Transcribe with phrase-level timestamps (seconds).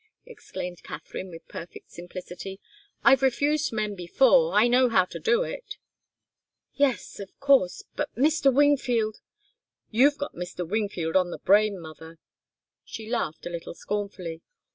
[0.25, 2.59] exclaimed Katharine, with perfect simplicity,
[3.03, 4.51] "I've refused men before.
[4.55, 5.77] I know how to do it."
[6.73, 8.51] "Yes of course but Mr.
[8.51, 9.17] Wingfield"
[10.01, 10.67] "You've got Mr.
[10.67, 12.17] Wingfield on the brain, mother!"
[12.83, 14.41] She laughed a little scornfully.